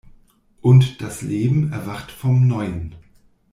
[0.61, 2.95] Und das Leben erwacht vom Neuen.